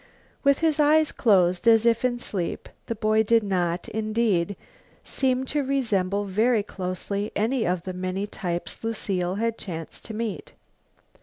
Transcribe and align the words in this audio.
With 0.43 0.57
his 0.65 0.79
eyes 0.79 1.11
closed 1.11 1.67
as 1.67 1.85
if 1.85 2.03
in 2.03 2.17
sleep, 2.17 2.67
the 2.87 2.95
boy 2.95 3.21
did 3.21 3.43
not, 3.43 3.87
indeed, 3.87 4.55
seem 5.03 5.45
to 5.45 5.63
resemble 5.63 6.25
very 6.25 6.63
closely 6.63 7.31
any 7.35 7.67
of 7.67 7.83
the 7.83 7.93
many 7.93 8.25
types 8.25 8.83
Lucile 8.83 9.35
had 9.35 9.59
chanced 9.59 10.05
to 10.05 10.15
meet. 10.15 10.53